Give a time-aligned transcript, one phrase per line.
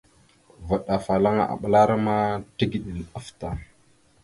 [0.67, 2.15] Vvaɗ afalaŋana aɓəlara ma
[2.57, 3.47] tigəɗal afta.